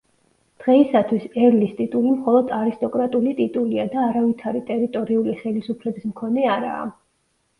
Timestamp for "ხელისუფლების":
5.43-6.09